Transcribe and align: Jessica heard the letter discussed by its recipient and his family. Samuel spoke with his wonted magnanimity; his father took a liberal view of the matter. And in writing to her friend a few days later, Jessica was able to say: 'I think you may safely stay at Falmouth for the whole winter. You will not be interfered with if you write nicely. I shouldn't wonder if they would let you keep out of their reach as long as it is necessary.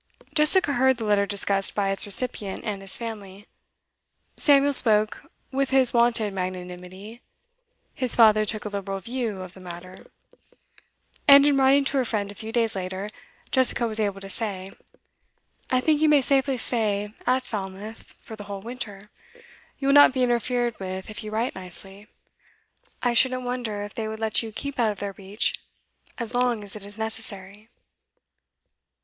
Jessica 0.33 0.73
heard 0.73 0.97
the 0.97 1.05
letter 1.05 1.27
discussed 1.27 1.75
by 1.75 1.91
its 1.91 2.07
recipient 2.07 2.63
and 2.65 2.81
his 2.81 2.97
family. 2.97 3.45
Samuel 4.35 4.73
spoke 4.73 5.27
with 5.51 5.69
his 5.69 5.93
wonted 5.93 6.33
magnanimity; 6.33 7.21
his 7.93 8.15
father 8.15 8.43
took 8.43 8.65
a 8.65 8.69
liberal 8.69 8.99
view 8.99 9.43
of 9.43 9.53
the 9.53 9.59
matter. 9.59 10.07
And 11.27 11.45
in 11.45 11.55
writing 11.55 11.85
to 11.85 11.97
her 11.97 12.05
friend 12.05 12.31
a 12.31 12.33
few 12.33 12.51
days 12.51 12.75
later, 12.75 13.11
Jessica 13.51 13.85
was 13.87 13.99
able 13.99 14.19
to 14.21 14.27
say: 14.27 14.71
'I 15.69 15.81
think 15.81 16.01
you 16.01 16.09
may 16.09 16.21
safely 16.21 16.57
stay 16.57 17.13
at 17.27 17.43
Falmouth 17.43 18.13
for 18.23 18.35
the 18.35 18.45
whole 18.45 18.61
winter. 18.63 19.11
You 19.77 19.89
will 19.89 19.93
not 19.93 20.13
be 20.13 20.23
interfered 20.23 20.79
with 20.79 21.11
if 21.11 21.23
you 21.23 21.29
write 21.29 21.53
nicely. 21.53 22.07
I 23.03 23.13
shouldn't 23.13 23.43
wonder 23.43 23.83
if 23.83 23.93
they 23.93 24.07
would 24.07 24.19
let 24.19 24.41
you 24.41 24.51
keep 24.51 24.79
out 24.79 24.91
of 24.91 24.97
their 24.97 25.13
reach 25.13 25.61
as 26.17 26.33
long 26.33 26.63
as 26.63 26.75
it 26.75 26.83
is 26.83 26.97
necessary. 26.97 27.69